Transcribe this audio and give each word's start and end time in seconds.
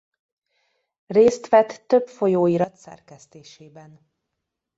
Részt 1.07 1.49
vett 1.49 1.83
több 1.87 2.07
folyóirat 2.07 2.75
szerkesztésében. 2.75 4.11